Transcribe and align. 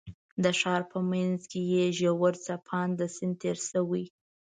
د 0.43 0.45
ښار 0.59 0.81
په 0.91 0.99
منځ 1.11 1.39
کې 1.51 1.61
یې 1.73 1.85
ژور 1.99 2.33
څپاند 2.45 2.97
سیند 3.15 3.35
تېر 3.41 3.57
شوی. 3.69 4.05